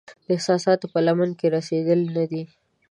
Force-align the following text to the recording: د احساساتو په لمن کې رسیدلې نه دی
د 0.25 0.27
احساساتو 0.37 0.85
په 0.93 0.99
لمن 1.07 1.29
کې 1.39 1.47
رسیدلې 1.55 2.07
نه 2.17 2.23
دی 2.31 2.43